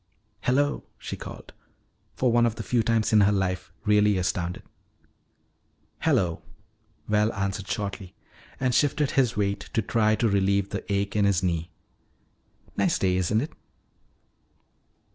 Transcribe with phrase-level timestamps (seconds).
[0.39, 1.53] "Hello," she called,
[2.15, 4.63] for one of the few times in her life really astounded.
[5.99, 6.41] "Hello,"
[7.07, 8.15] Val answered shortly
[8.59, 11.69] and shifted his weight to try to relieve the ache in his knee.
[12.75, 13.53] "Nice day, isn't it?"